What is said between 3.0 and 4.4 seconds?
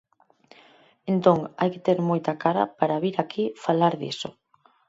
vir aquí falar diso.